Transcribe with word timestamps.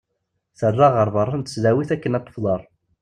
Terra 0.59 0.87
ɣer 0.95 1.07
berra 1.15 1.35
n 1.37 1.43
tesdawit 1.43 1.89
akken 1.95 2.17
ad 2.17 2.23
tefḍer. 2.25 2.61